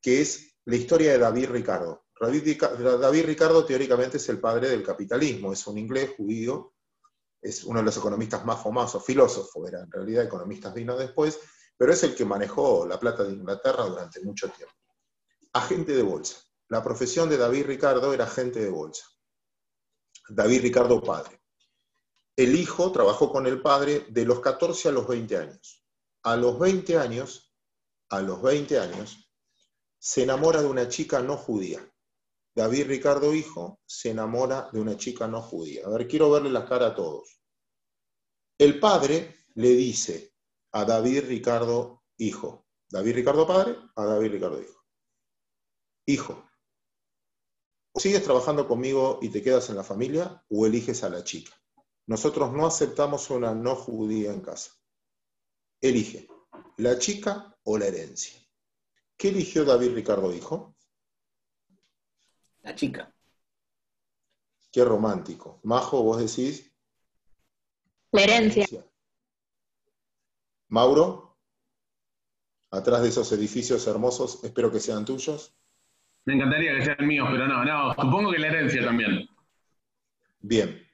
[0.00, 2.04] que es la historia de David Ricardo.
[2.20, 6.74] David, Ricardo teóricamente es el padre del capitalismo, es un inglés judío,
[7.42, 11.40] es uno de los economistas más famosos, filósofo era, en realidad economistas vino después,
[11.78, 14.74] pero es el que manejó la plata de Inglaterra durante mucho tiempo.
[15.54, 16.36] Agente de bolsa.
[16.68, 19.06] La profesión de David Ricardo era agente de bolsa.
[20.28, 21.38] David Ricardo padre
[22.38, 25.84] el hijo trabajó con el padre de los 14 a los 20 años.
[26.22, 27.52] A los 20 años,
[28.10, 29.28] a los 20 años,
[29.98, 31.84] se enamora de una chica no judía.
[32.54, 35.84] David Ricardo, hijo, se enamora de una chica no judía.
[35.84, 37.40] A ver, quiero verle la cara a todos.
[38.56, 40.34] El padre le dice
[40.72, 42.66] a David Ricardo, hijo.
[42.90, 44.84] David Ricardo padre, a David Ricardo hijo.
[46.06, 46.50] Hijo,
[47.94, 51.52] ¿sigues trabajando conmigo y te quedas en la familia o eliges a la chica?
[52.06, 54.72] Nosotros no aceptamos una no judía en casa.
[55.82, 56.26] Elige,
[56.78, 58.40] la chica o la herencia.
[59.18, 60.74] ¿Qué eligió David Ricardo, hijo?
[62.62, 63.14] La chica.
[64.70, 65.60] Qué romántico.
[65.64, 66.72] Majo, vos decís.
[68.12, 68.66] La herencia.
[70.68, 71.38] Mauro,
[72.70, 75.54] atrás de esos edificios hermosos, espero que sean tuyos.
[76.24, 79.28] Me encantaría que sean míos, pero no, no, supongo que la herencia también.
[80.40, 80.88] Bien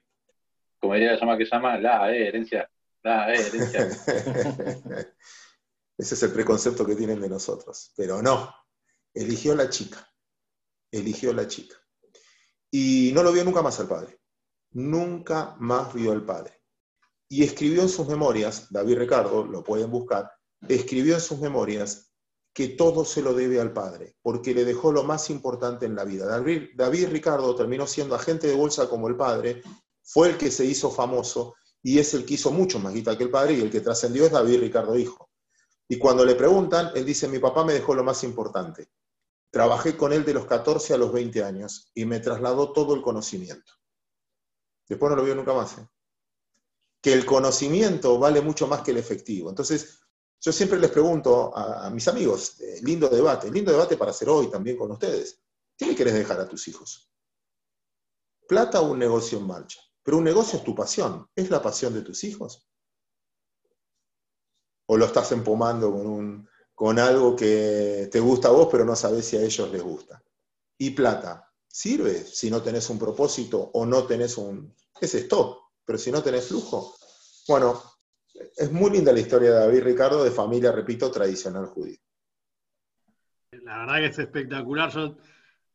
[0.85, 2.71] como diría llama que llama, la eh, herencia,
[3.03, 3.87] la eh, herencia.
[5.97, 7.91] Ese es el preconcepto que tienen de nosotros.
[7.97, 8.55] Pero no,
[9.15, 10.07] eligió la chica,
[10.91, 11.75] eligió la chica.
[12.71, 14.21] Y no lo vio nunca más al padre.
[14.73, 16.64] Nunca más vio al padre.
[17.35, 20.31] Y escribió en sus memorias, David Ricardo, lo pueden buscar,
[20.69, 22.13] escribió en sus memorias
[22.53, 26.05] que todo se lo debe al padre, porque le dejó lo más importante en la
[26.05, 26.27] vida.
[26.29, 29.63] David, Ricardo terminó siendo agente de bolsa como el padre
[30.01, 33.25] fue el que se hizo famoso y es el que hizo mucho más guita que
[33.25, 35.29] el padre y el que trascendió es David Ricardo Hijo.
[35.89, 38.91] Y cuando le preguntan, él dice, mi papá me dejó lo más importante.
[39.51, 43.03] Trabajé con él de los 14 a los 20 años y me trasladó todo el
[43.03, 43.73] conocimiento.
[44.89, 45.79] Después no lo vio nunca más.
[45.79, 45.89] ¿eh?
[47.05, 49.51] Que el conocimiento vale mucho más que el efectivo.
[49.51, 50.01] Entonces,
[50.41, 54.51] yo siempre les pregunto a, mis amigos, eh, lindo debate, lindo debate para hacer hoy
[54.51, 55.43] también con ustedes.
[55.77, 57.11] ¿Qué le querés dejar a tus hijos?
[58.49, 59.81] ¿Plata o un negocio en marcha?
[60.03, 61.29] Pero un negocio es tu pasión.
[61.37, 62.67] ¿Es la pasión de tus hijos?
[64.87, 68.97] ¿O lo estás empomando con un con algo que te gusta a vos, pero no
[68.97, 70.23] sabes si a ellos les gusta.
[70.77, 74.75] Y plata, sirve si no tenés un propósito o no tenés un...
[75.01, 76.95] Es stop, pero si no tenés flujo.
[77.49, 77.81] Bueno,
[78.57, 81.99] es muy linda la historia de David Ricardo, de familia, repito, tradicional judía.
[83.63, 84.91] La verdad que es espectacular.
[84.91, 85.17] Yo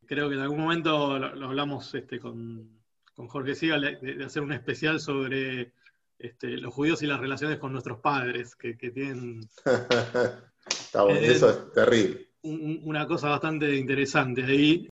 [0.06, 2.80] creo que en algún momento lo, hablamos este, con,
[3.16, 5.74] Jorge Sigal de, hacer un especial sobre
[6.18, 9.42] este, los judíos y las relaciones con nuestros padres, que, tienen...
[10.70, 12.30] Está bueno, eso es terrible.
[12.44, 14.88] una cosa bastante interesante ahí.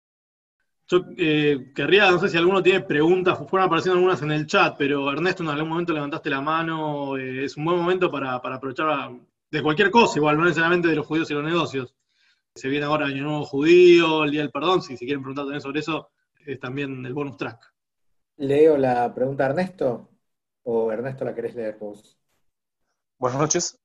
[0.93, 4.75] Yo eh, querría, no sé si alguno tiene preguntas, fueron apareciendo algunas en el chat,
[4.77, 9.09] pero Ernesto, en algún momento levantaste la mano, eh, es un buen momento para, aprovechar
[9.49, 11.95] de cualquier cosa, igual, no necesariamente de los judíos y los negocios.
[12.53, 15.45] Se viene ahora el Año Nuevo Judío, el Día del Perdón, si, si quieren preguntar
[15.45, 16.11] también sobre eso,
[16.45, 17.73] es también el bonus track.
[18.37, 20.11] ¿Leo la pregunta a Ernesto
[20.61, 22.19] o Ernesto la querés leer vos?
[23.17, 23.79] Buenas noches,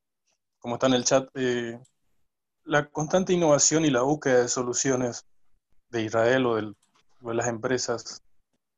[0.58, 1.26] como está en el chat.
[1.32, 1.80] Eh,
[2.64, 5.26] la constante innovación y la búsqueda de soluciones
[5.88, 6.76] de Israel o del
[7.20, 8.22] de las empresas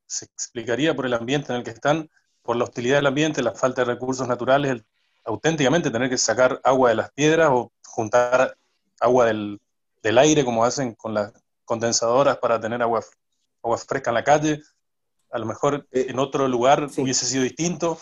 [0.07, 2.11] se explicaría por el ambiente en el que están,
[2.43, 4.85] por la hostilidad del ambiente, la falta de recursos naturales, el,
[5.25, 8.57] auténticamente tener que sacar agua de las piedras o juntar
[9.01, 9.61] agua del,
[10.03, 11.33] aire como hacen con las
[11.65, 13.05] condensadoras para tener agua,
[13.63, 14.63] agua fresca en la calle.
[15.31, 17.99] A lo mejor eh, en otro lugar hubiese sido distinto.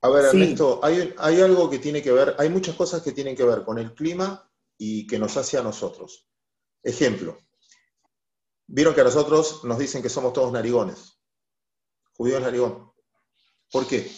[0.00, 3.36] A ver, Ernesto, hay, hay algo que tiene que ver, hay muchas cosas que tienen
[3.36, 6.28] que ver con el clima y que nos hace a nosotros.
[6.84, 7.36] Ejemplo,
[8.70, 11.18] Vieron que a nosotros nos dicen que somos todos narigones.
[12.12, 12.92] Judío es narigón.
[13.72, 14.12] ¿Por qué?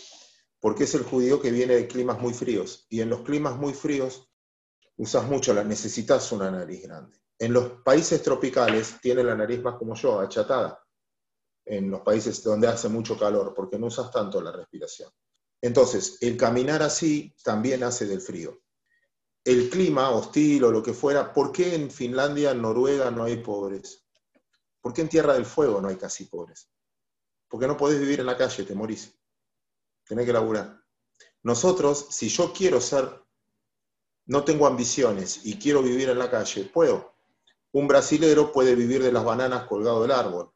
[0.58, 2.84] Porque es el judío que viene de climas muy fríos.
[2.88, 4.28] Y en los climas muy fríos
[4.96, 7.16] usas mucho, la necesitas una nariz grande.
[7.38, 10.84] En los países tropicales tiene la nariz más como yo, achatada.
[11.64, 15.10] En los países donde hace mucho calor, porque no usas tanto la respiración.
[15.62, 18.60] Entonces, el caminar así también hace del frío.
[19.44, 23.36] El clima hostil o lo que fuera, ¿por qué en Finlandia, en Noruega no hay
[23.36, 24.10] pobres?
[24.80, 26.68] ¿Por qué en Tierra del Fuego no hay casi pobres?
[27.48, 29.14] Porque no podés vivir en la calle, te morís.
[30.06, 30.80] Tenés que laburar.
[31.42, 33.22] Nosotros, si yo quiero ser,
[34.26, 37.14] no tengo ambiciones y quiero vivir en la calle, puedo.
[37.72, 40.52] Un brasilero puede vivir de las bananas colgado del árbol.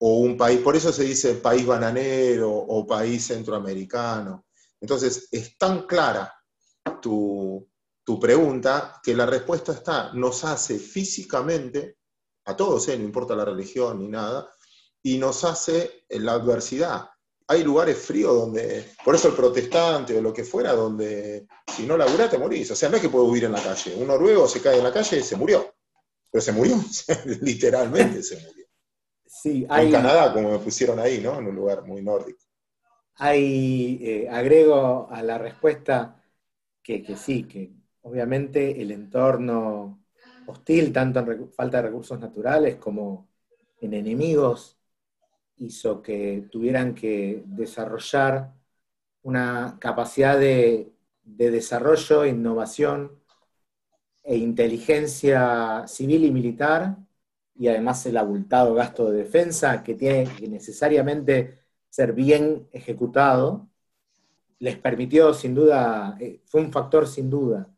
[0.00, 4.46] O un país, por eso se dice país bananero o país centroamericano.
[4.80, 6.32] Entonces, es tan clara
[7.02, 7.68] tu,
[8.04, 11.97] tu pregunta que la respuesta está, nos hace físicamente
[12.48, 12.96] a todos, ¿eh?
[12.96, 14.50] no importa la religión ni nada,
[15.02, 17.10] y nos hace la adversidad.
[17.46, 21.96] Hay lugares fríos donde, por eso el protestante o lo que fuera, donde si no
[21.96, 22.70] laburás te morís.
[22.70, 23.94] O sea, no es que puedo vivir en la calle.
[23.96, 25.74] Un noruego se cae en la calle y se murió.
[26.30, 26.76] Pero se murió,
[27.42, 28.66] literalmente se murió.
[29.26, 31.38] Sí, hay, en Canadá, como me pusieron ahí, ¿no?
[31.38, 32.40] En un lugar muy nórdico.
[33.16, 36.22] Hay, eh, agrego a la respuesta
[36.82, 39.97] que, que sí, que obviamente el entorno
[40.48, 43.28] hostil, tanto en falta de recursos naturales como
[43.80, 44.78] en enemigos,
[45.58, 48.54] hizo que tuvieran que desarrollar
[49.22, 50.92] una capacidad de,
[51.24, 53.20] desarrollo, innovación
[54.22, 56.96] e inteligencia civil y militar,
[57.54, 61.58] y además el abultado gasto de defensa que tiene que necesariamente
[61.90, 63.68] ser bien ejecutado,
[64.60, 67.68] les permitió sin duda, eh, fue un factor sin duda.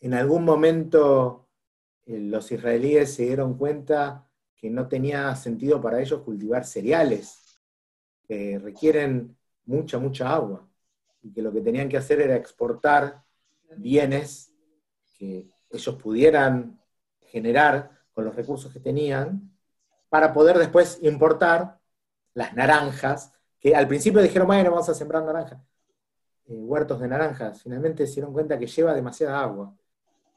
[0.00, 1.47] En algún momento
[2.08, 7.60] los israelíes se dieron cuenta que no tenía sentido para ellos cultivar cereales,
[8.26, 10.66] que requieren mucha, mucha agua,
[11.22, 13.22] y que lo que tenían que hacer era exportar
[13.76, 14.52] bienes
[15.18, 16.80] que ellos pudieran
[17.20, 19.52] generar con los recursos que tenían,
[20.08, 21.78] para poder después importar
[22.32, 25.60] las naranjas, que al principio dijeron, bueno, vamos a sembrar naranjas,
[26.46, 29.76] eh, huertos de naranjas, finalmente se dieron cuenta que lleva demasiada agua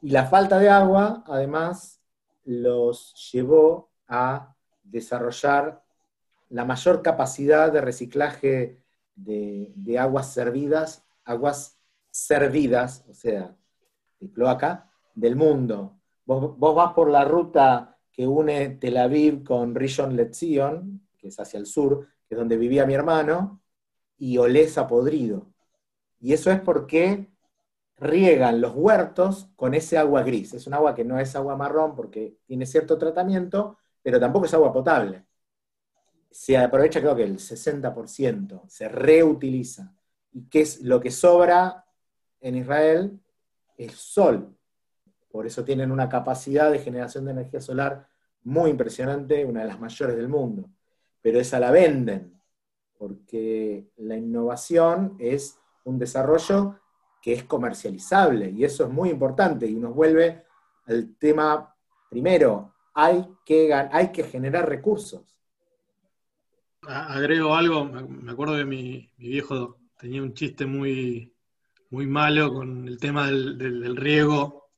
[0.01, 2.01] y la falta de agua, además,
[2.43, 5.83] los llevó a desarrollar
[6.49, 8.81] la mayor capacidad de reciclaje
[9.15, 13.55] de, aguas servidas, aguas servidas, o sea,
[14.19, 15.99] de cloaca, del mundo.
[16.25, 21.59] Vos, vas por la ruta que une Tel Aviv con Rishon LeZion, que es hacia
[21.59, 23.61] el sur, que es donde vivía mi hermano,
[24.17, 25.47] y olés podrido.
[26.19, 27.30] Y eso es porque
[28.01, 30.55] riegan los huertos con ese agua gris.
[30.55, 34.53] Es un agua que no es agua marrón porque tiene cierto tratamiento, pero tampoco es
[34.55, 35.23] agua potable.
[36.31, 39.93] Se aprovecha creo que el 60%, se reutiliza.
[40.31, 41.85] ¿Y qué es lo que sobra
[42.39, 43.19] en Israel?
[43.77, 44.57] El sol.
[45.29, 48.07] Por eso tienen una capacidad de generación de energía solar
[48.43, 50.71] muy impresionante, una de las mayores del mundo.
[51.21, 52.41] Pero esa la venden,
[52.97, 56.80] porque la innovación es un desarrollo
[57.21, 60.43] que es comercializable, y eso es muy importante, y nos vuelve
[60.87, 61.73] al tema,
[62.09, 65.21] primero, hay que, hay que generar recursos.
[66.81, 71.31] Agrego algo, me acuerdo que mi, viejo tenía un chiste muy,
[71.91, 74.69] muy malo con el tema del, riego.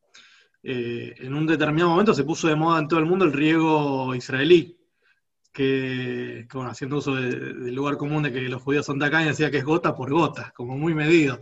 [0.62, 4.14] Eh, en un determinado momento se puso de moda en todo el mundo el riego
[4.16, 4.78] israelí,
[5.54, 9.60] que, bueno, haciendo uso del lugar común de que los judíos son tacaños, decía que
[9.60, 11.40] es gota por gota, como muy medido,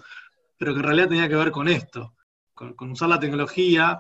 [0.62, 2.13] pero que en realidad tenía que ver con esto,
[2.54, 4.00] con, usar la tecnología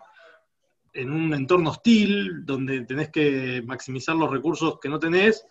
[0.93, 5.43] en un entorno hostil, donde tenés que maximizar los recursos que no tenés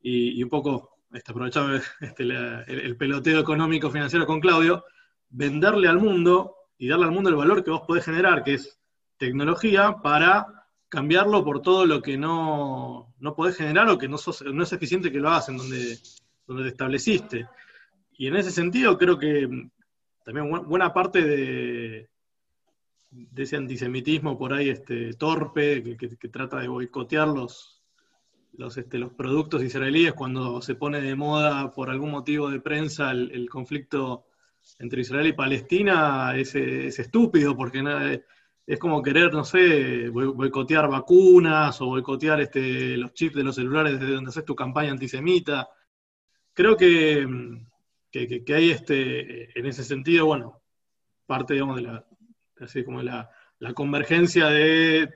[0.00, 4.86] y, un poco este, aprovechar este, el, peloteo económico financiero con Claudio,
[5.28, 8.80] venderle al mundo y darle al mundo el valor que vos podés generar, que es
[9.18, 10.46] tecnología, para
[10.88, 15.20] cambiarlo por todo lo que no, no podés generar o que no, es eficiente que
[15.20, 15.98] lo hagas en donde,
[16.46, 17.50] donde te estableciste.
[18.16, 19.68] Y en ese sentido creo que
[20.24, 22.08] también buena parte de,
[23.36, 27.82] ese antisemitismo por ahí este, torpe, que, trata de boicotear los,
[28.54, 33.10] los, este, los productos israelíes cuando se pone de moda por algún motivo de prensa
[33.12, 34.26] el, conflicto
[34.78, 38.22] entre Israel y Palestina, es, es estúpido porque
[38.66, 44.00] es como querer, no sé, boicotear vacunas o boicotear este, los chips de los celulares
[44.00, 45.68] desde donde haces tu campaña antisemita.
[46.54, 47.26] Creo que,
[48.14, 50.62] que, hay este, en ese sentido, bueno,
[51.26, 52.06] parte, digamos, de la,
[52.60, 53.30] así como la,
[53.74, 55.08] convergencia de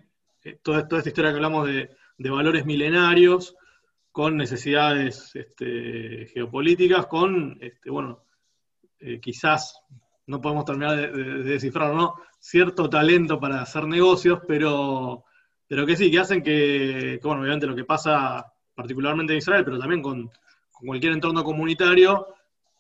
[0.42, 3.54] eh, toda, esta historia que hablamos de, valores milenarios
[4.10, 8.24] con necesidades este, geopolíticas, con, este, bueno,
[8.98, 9.80] eh, quizás
[10.26, 12.14] no podemos terminar de, de, descifrar, ¿no?
[12.40, 15.24] Cierto talento para hacer negocios, pero,
[15.68, 19.78] pero que sí, que hacen que, bueno, obviamente lo que pasa particularmente en Israel, pero
[19.78, 20.30] también con,
[20.80, 22.28] cualquier entorno comunitario,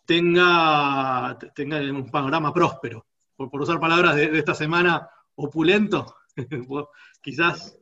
[0.08, 3.04] tenga, tenga un panorama próspero.
[3.36, 6.16] Por, usar palabras de, esta semana, opulento,
[7.22, 7.78] quizás.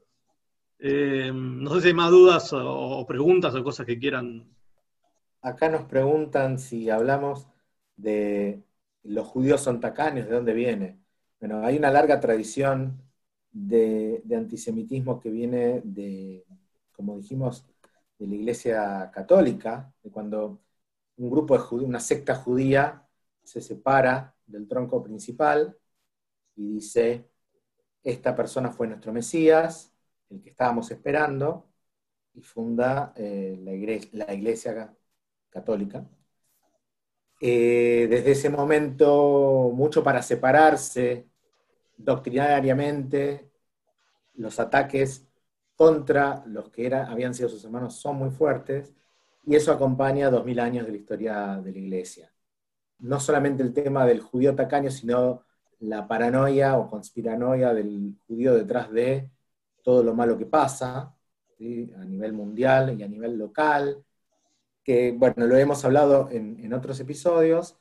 [0.78, 4.44] Eh, no sé si hay más dudas o preguntas o cosas que quieran.
[5.40, 7.46] Acá nos preguntan si hablamos
[7.96, 8.62] de
[9.04, 10.98] los judíos son tacaños, ¿de dónde viene?
[11.38, 13.00] Bueno, hay una larga tradición
[13.52, 16.44] de, antisemitismo que viene de,
[16.92, 17.64] como dijimos,
[18.18, 20.65] de la Iglesia Católica, de cuando
[21.16, 23.06] un grupo de una secta judía
[23.42, 25.76] se separa del tronco principal
[26.56, 27.28] y dice,
[28.02, 29.92] esta persona fue nuestro Mesías,
[30.30, 31.68] el que estábamos esperando,
[32.34, 33.56] y funda eh,
[34.12, 34.94] la, iglesia,
[35.50, 36.06] Católica.
[37.40, 41.28] Eh, desde ese momento, mucho para separarse
[41.96, 43.50] doctrinariamente,
[44.34, 45.26] los ataques
[45.76, 48.94] contra los que era, habían sido sus hermanos son muy fuertes,
[49.46, 52.32] y eso acompaña dos mil años de la historia de la Iglesia.
[52.98, 55.44] No solamente el tema del judío tacaño, sino
[55.80, 59.30] la paranoia o conspiranoia del judío detrás de
[59.82, 61.14] todo lo malo que pasa
[61.60, 64.04] a nivel mundial y a nivel local,
[64.82, 67.78] que, bueno, lo hemos hablado en, otros episodios,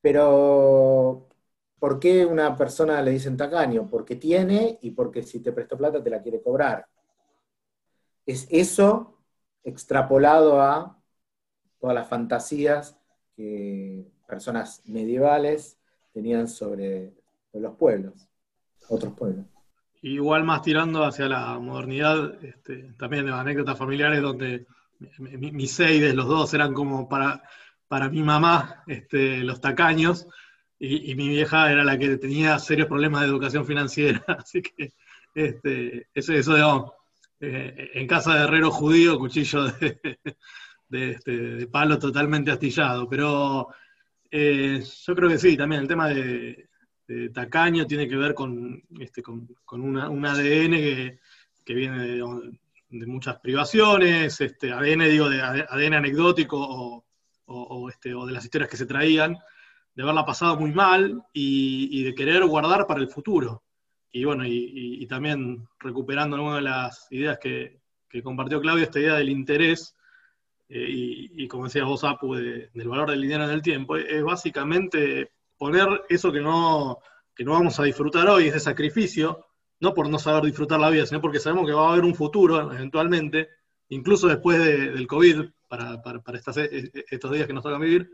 [0.00, 1.28] pero
[1.78, 3.88] ¿por qué una persona le dicen tacaño?
[3.90, 6.86] Porque tiene y porque si te prestó plata te la quiere cobrar.
[8.26, 9.21] Es eso
[9.64, 10.98] extrapolado a
[11.80, 12.96] todas las fantasías
[13.36, 15.78] que personas medievales
[16.12, 17.12] tenían sobre,
[17.52, 18.28] los pueblos,
[18.88, 19.44] otros pueblos.
[20.00, 24.66] Igual más tirando hacia la modernidad, este, también de anécdotas familiares donde
[25.18, 27.42] mis seis los dos eran como para,
[27.88, 30.26] para mi mamá este, los tacaños,
[30.84, 34.24] y, mi vieja era la que tenía serios problemas de educación financiera.
[34.38, 34.92] Así que
[35.32, 36.94] este, eso, eso
[37.44, 39.98] eh, en casa de herrero judío, cuchillo de,
[40.92, 43.08] este, palo totalmente astillado.
[43.08, 43.66] Pero
[44.30, 46.68] eh, yo creo que sí, también el tema de,
[47.34, 51.18] tacaño tiene que ver con, este, un ADN
[51.64, 57.04] que, viene de, muchas privaciones, este, ADN, digo, de ADN anecdótico
[57.88, 59.36] este, o de las historias que se traían,
[59.96, 63.64] de haberla pasado muy mal y, de querer guardar para el futuro.
[64.12, 67.80] Y bueno, y, también recuperando una de las ideas que,
[68.22, 69.96] compartió Claudio, esta idea del interés,
[70.68, 75.32] eh, y, como decías vos, Apu, del valor del dinero en el tiempo, es básicamente
[75.56, 76.98] poner eso que no,
[77.34, 79.46] que no vamos a disfrutar hoy, ese sacrificio,
[79.80, 82.14] no por no saber disfrutar la vida, sino porque sabemos que va a haber un
[82.14, 83.48] futuro eventualmente,
[83.88, 86.02] incluso después del COVID, para,
[86.56, 88.10] e, e, estos días que nos tocan vivir,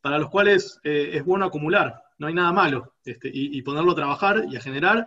[0.00, 3.96] para los cuales eh, es bueno acumular, no hay nada malo, este, y, ponerlo a
[3.96, 5.06] trabajar y a generar,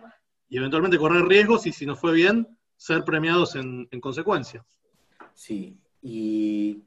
[0.50, 2.46] y eventualmente correr riesgos y si nos fue bien,
[2.76, 4.66] ser premiados en, en consecuencia.
[5.32, 6.82] Sí, y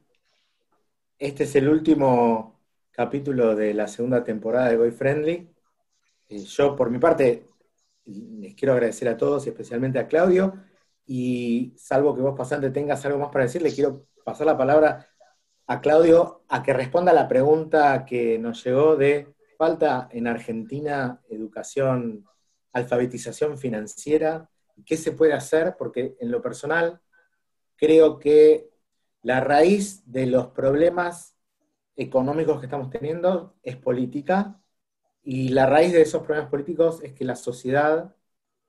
[1.18, 2.60] este es el último
[2.92, 5.48] capítulo de la segunda temporada de Boy Friendly.
[6.28, 7.48] Eh, yo, por mi parte,
[8.04, 10.54] les quiero agradecer a todos y especialmente a Claudio.
[11.06, 15.06] Y salvo que vos, pasante, tengas algo más para decir, le quiero pasar la palabra
[15.66, 21.20] a Claudio a que responda a la pregunta que nos llegó de falta en Argentina
[21.28, 22.26] educación,
[22.74, 24.50] alfabetización financiera.
[24.84, 25.76] ¿Qué se puede hacer?
[25.78, 27.00] Porque en lo personal
[27.76, 28.70] creo que
[29.22, 31.36] la raíz de los problemas
[31.96, 34.60] económicos que estamos teniendo es política
[35.22, 38.14] y la raíz de esos problemas políticos es que la sociedad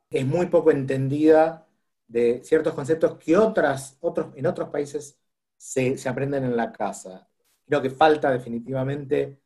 [0.09, 1.67] es muy poco entendida
[2.07, 5.19] de ciertos conceptos que otras, otros, en otros países
[5.57, 7.27] se, se aprenden en la casa.
[7.67, 9.39] Creo que falta definitivamente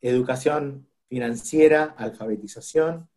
[0.00, 3.08] educación financiera, alfabetización,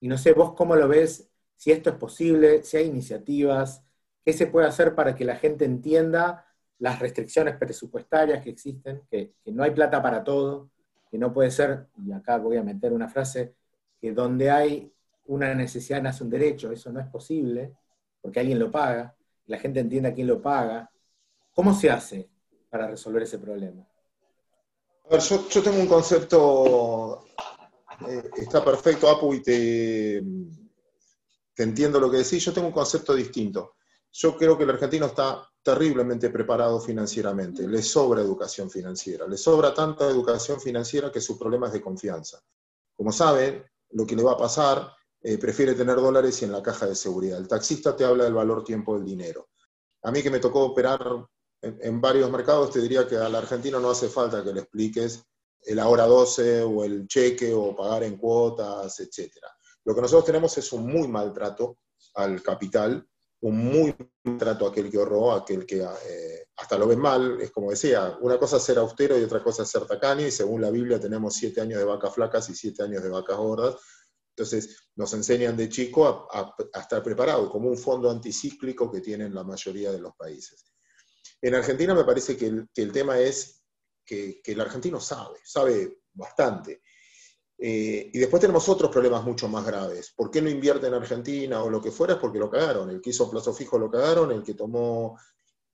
[0.00, 3.84] y no sé vos cómo lo ves, si esto es posible, si hay iniciativas,
[4.24, 6.46] qué se puede hacer para que la gente entienda
[6.78, 10.70] las restricciones presupuestarias que existen, que, no hay plata para todo,
[11.10, 13.54] que no puede ser, y acá voy a meter una frase,
[14.00, 14.90] que donde hay
[15.26, 17.74] una necesidad nace un derecho, eso no es posible,
[18.22, 19.14] porque alguien lo paga,
[19.46, 20.90] la gente entiende a quién lo paga.
[21.52, 22.28] ¿Cómo se hace
[22.70, 23.86] para resolver ese problema?
[25.04, 27.26] A ver, yo tengo un concepto,
[28.08, 30.22] eh, está perfecto, Apu, y te,
[31.56, 33.74] entiendo lo que decís, yo tengo un concepto distinto.
[34.12, 39.74] Yo creo que el argentino está terriblemente preparado financieramente, le sobra educación financiera, le sobra
[39.74, 42.42] tanta educación financiera que su problema es de confianza.
[42.96, 44.90] Como saben, lo que le va a pasar,
[45.22, 47.38] eh, prefiere tener dólares y en la caja de seguridad.
[47.38, 49.50] El taxista te habla del valor tiempo del dinero.
[50.02, 51.26] A mí que me tocó operar
[51.62, 55.22] en varios mercados, te diría que al argentino no hace falta que le expliques
[55.62, 59.32] el ahora 12 o el cheque o pagar en cuotas, etc.
[59.84, 61.78] Lo que nosotros tenemos es un muy maltrato
[62.14, 63.06] al capital
[63.42, 63.94] un muy
[64.38, 68.18] trato a aquel que ahorró, aquel que eh, hasta lo ven mal, es como decía,
[68.20, 71.00] una cosa es ser austero y otra cosa es ser tacaño, y según la Biblia
[71.00, 73.76] tenemos siete años de vacas flacas y siete años de vacas gordas,
[74.36, 79.42] entonces nos enseñan de chico a, estar preparado, como un fondo anticíclico que tienen la
[79.42, 80.66] mayoría de los países.
[81.40, 83.59] En Argentina me parece que el, tema es
[84.10, 86.82] que, el argentino sabe, sabe bastante.
[87.56, 90.12] Eh, y después tenemos otros problemas mucho más graves.
[90.16, 92.14] ¿Por qué no invierte en Argentina o lo que fuera?
[92.14, 92.90] Es porque lo cagaron.
[92.90, 95.18] El que hizo plazo fijo lo cagaron, el que tomó...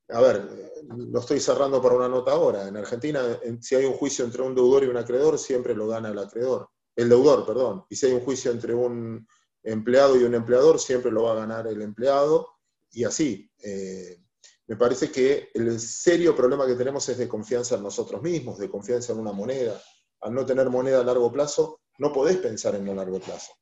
[0.09, 2.68] A ver, lo estoy cerrando para una nota ahora.
[2.68, 3.20] En Argentina,
[3.61, 6.68] si hay un juicio entre un deudor y un acreedor, siempre lo gana el acreedor.
[6.95, 7.84] El deudor, perdón.
[7.89, 9.26] Y si hay un juicio entre un
[9.64, 12.49] empleado y un empleador, siempre lo va a ganar el empleado.
[12.93, 13.51] Y así.
[13.59, 14.26] Eh,
[14.68, 18.68] me parece que el serio problema que tenemos es de confianza en nosotros mismos, de
[18.68, 19.80] confianza en una moneda
[20.20, 23.52] al no tener moneda a largo plazo, no podés pensar en el largo plazo.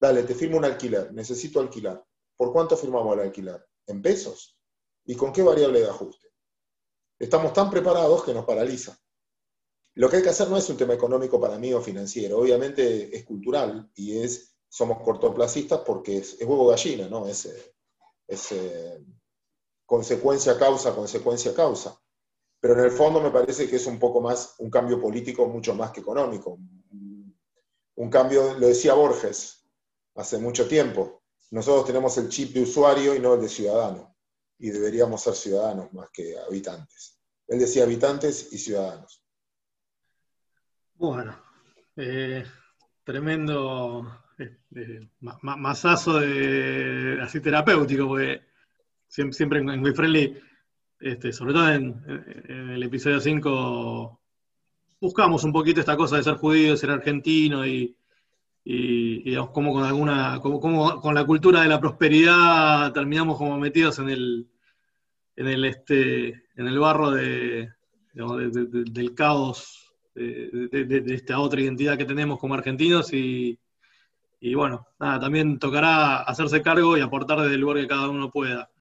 [0.00, 2.04] Dale, te firmo un alquiler, necesito alquilar.
[2.36, 3.64] ¿Por cuánto firmamos el alquiler?
[3.86, 4.58] ¿En pesos?
[5.04, 6.28] ¿Y con qué variable de ajuste?
[7.18, 8.98] Estamos tan preparados que nos paraliza.
[9.94, 13.14] Lo que hay que hacer no es un tema económico para mí o financiero, obviamente
[13.14, 17.26] es cultural y es, somos cortoplacistas porque es, huevo gallina, ¿no?
[17.26, 17.46] Es,
[18.26, 19.04] es eh,
[19.86, 21.98] consecuencia causa, consecuencia causa
[22.62, 25.74] pero en el fondo me parece que es un poco más un cambio político mucho
[25.74, 26.60] más que económico.
[27.96, 29.68] Un cambio, lo decía Borges
[30.14, 34.16] hace mucho tiempo, nosotros tenemos el chip de usuario y no el de ciudadano,
[34.58, 37.20] y deberíamos ser ciudadanos más que habitantes.
[37.48, 39.24] Él decía habitantes y ciudadanos.
[40.94, 41.36] Bueno,
[41.96, 42.44] eh,
[43.02, 48.51] tremendo eh, eh, masazo de, así terapéutico, porque
[49.12, 50.34] siempre, en, en Friendly
[50.98, 52.02] este, sobre todo en,
[52.48, 54.20] el episodio 5,
[55.00, 57.96] buscamos un poquito esta cosa de ser judío, ser argentino y,
[58.64, 64.10] digamos, como con alguna, como, con la cultura de la prosperidad terminamos como metidos en
[64.10, 64.48] el,
[65.36, 67.68] en el, este, en el barro de,
[68.14, 73.58] del caos de, esta otra identidad que tenemos como argentinos y,
[74.38, 78.30] y bueno, nada, también tocará hacerse cargo y aportar desde el lugar que cada uno
[78.30, 78.71] pueda.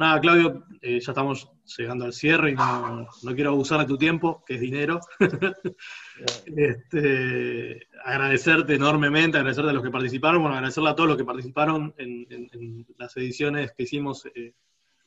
[0.00, 4.42] Nada, Claudio, eh, ya estamos llegando al cierre y no, quiero abusar de tu tiempo,
[4.46, 4.98] que es dinero.
[6.56, 11.94] este, agradecerte enormemente, agradecerte a los que participaron, bueno, agradecerle a todos los que participaron
[11.98, 14.54] en, las ediciones que hicimos eh,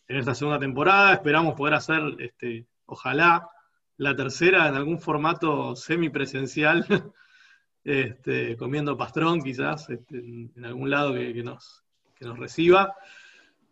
[0.07, 1.13] en esta segunda temporada.
[1.13, 3.49] Esperamos poder hacer, este, ojalá,
[3.97, 6.85] la tercera en algún formato semipresencial,
[7.83, 11.83] este, comiendo pastrón quizás, este, en, algún lado que, nos,
[12.13, 12.93] que nos reciba.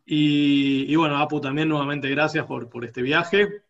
[0.06, 3.64] Y, bueno, Apu, también nuevamente gracias por, este viaje.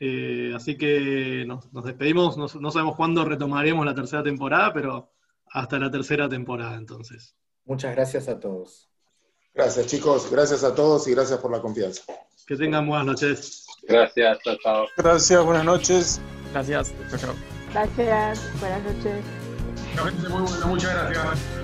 [0.00, 5.12] Eh, así que nos, despedimos, no, sabemos cuándo retomaremos la tercera temporada, pero
[5.50, 7.36] hasta la tercera temporada entonces.
[7.64, 8.88] Muchas gracias a todos.
[9.54, 12.02] Gracias chicos, gracias a todos y gracias por la confianza.
[12.46, 13.66] Que tengan buenas noches.
[13.82, 16.20] Gracias, chao, Gracias, buenas noches.
[16.52, 16.92] Gracias,
[17.72, 19.24] Gracias, buenas noches.
[19.94, 21.61] Realmente muy bueno, muchas gracias.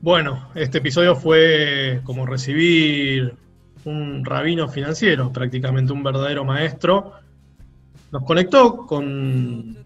[0.00, 3.34] Bueno, este episodio fue como recibir
[3.84, 7.14] un rabino financiero, prácticamente un verdadero maestro.
[8.12, 9.76] Nos conectó con,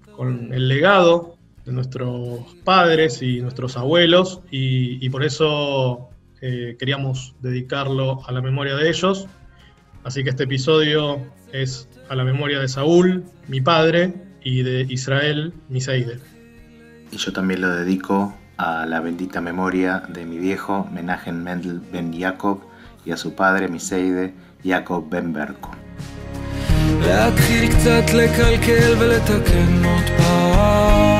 [0.52, 6.10] el legado de nuestros padres y nuestros abuelos y, y por eso
[6.42, 9.26] eh, queríamos dedicarlo a la memoria de ellos.
[10.04, 14.12] Así que este episodio es a la memoria de Saúl, mi padre,
[14.44, 16.35] y de Israel, mi Seide
[17.11, 22.13] Y yo también lo dedico a la bendita memoria de mi viejo Menachem Mendel Ben
[22.13, 22.61] Jacob
[23.05, 24.33] y a su padre Miseide
[24.63, 25.71] Jacob Ben Berko.
[27.01, 31.14] להתחיל קצת לקלקל ולתקן עוד פעם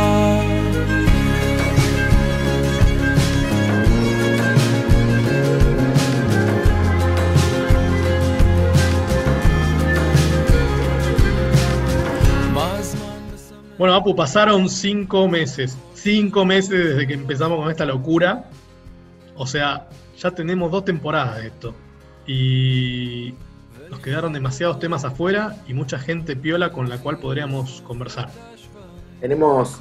[13.96, 15.74] Mapu, pasaron cinco meses.
[15.94, 18.44] Cinco meses desde que empezamos con esta locura.
[19.36, 19.88] O sea,
[20.18, 21.74] ya tenemos dos temporadas de esto.
[22.26, 23.32] Y
[23.88, 28.28] nos quedaron demasiados temas afuera y mucha gente piola con la cual podríamos conversar.
[29.22, 29.80] Tenemos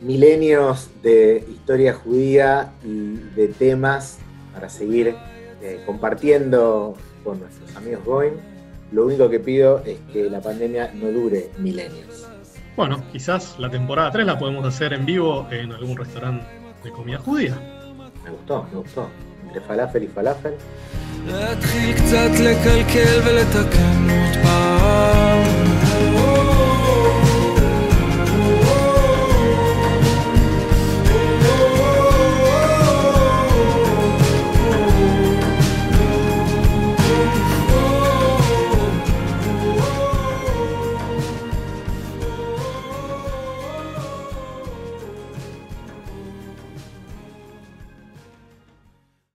[0.00, 4.20] milenios de historia judía y de temas
[4.54, 5.14] para seguir
[5.60, 8.32] eh, compartiendo con nuestros amigos Goin.
[8.90, 12.29] Lo único que pido es que la pandemia no dure milenios.
[12.80, 16.46] Bueno, quizás la temporada 3 la podemos hacer en vivo en algún restaurante
[16.82, 17.54] de comida judía.
[18.24, 19.10] Me gustó, me gustó.
[19.44, 20.54] Entre falafel y falafel.